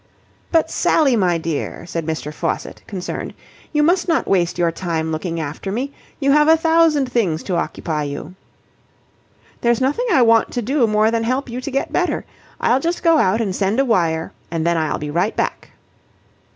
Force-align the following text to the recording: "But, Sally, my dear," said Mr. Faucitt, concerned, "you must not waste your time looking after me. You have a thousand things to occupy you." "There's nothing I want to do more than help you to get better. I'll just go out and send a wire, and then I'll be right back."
"But, 0.51 0.71
Sally, 0.71 1.15
my 1.15 1.37
dear," 1.37 1.85
said 1.85 2.07
Mr. 2.07 2.33
Faucitt, 2.33 2.81
concerned, 2.87 3.35
"you 3.71 3.83
must 3.83 4.07
not 4.07 4.25
waste 4.27 4.57
your 4.57 4.71
time 4.71 5.11
looking 5.11 5.39
after 5.39 5.71
me. 5.71 5.93
You 6.19 6.31
have 6.31 6.47
a 6.47 6.57
thousand 6.57 7.11
things 7.11 7.43
to 7.43 7.55
occupy 7.55 8.01
you." 8.05 8.33
"There's 9.61 9.79
nothing 9.79 10.07
I 10.11 10.23
want 10.23 10.49
to 10.53 10.61
do 10.63 10.87
more 10.87 11.11
than 11.11 11.23
help 11.23 11.49
you 11.51 11.61
to 11.61 11.69
get 11.69 11.93
better. 11.93 12.25
I'll 12.59 12.79
just 12.79 13.03
go 13.03 13.19
out 13.19 13.41
and 13.41 13.55
send 13.55 13.79
a 13.79 13.85
wire, 13.85 14.31
and 14.49 14.65
then 14.65 14.75
I'll 14.75 14.97
be 14.97 15.11
right 15.11 15.35
back." 15.35 15.69